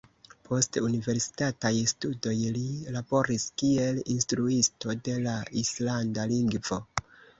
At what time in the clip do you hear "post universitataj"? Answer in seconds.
0.47-1.71